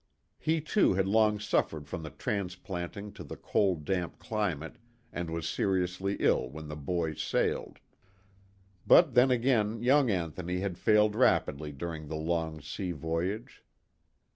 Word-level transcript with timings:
He 0.39 0.53
130 0.53 0.55
THE 0.55 0.73
TWO 0.73 0.87
WILLS. 0.87 0.91
too 0.97 0.97
had 0.97 1.07
long 1.13 1.39
suffered 1.39 1.87
from 1.87 2.01
the 2.01 2.09
transplanting 2.09 3.13
to 3.13 3.23
the 3.23 3.35
cold 3.37 3.85
damp 3.85 4.17
climate 4.17 4.77
and 5.13 5.29
was 5.29 5.47
seriously 5.47 6.17
ill 6.19 6.49
when 6.49 6.69
the 6.69 6.75
boy 6.75 7.13
sailed. 7.13 7.77
But 8.87 9.13
then 9.13 9.29
again 9.29 9.83
young 9.83 10.09
Anthony 10.09 10.61
had 10.61 10.79
failed 10.79 11.13
rapidly 11.15 11.71
during 11.71 12.07
the 12.07 12.15
long 12.15 12.61
sea 12.61 12.91
voyage. 12.93 13.63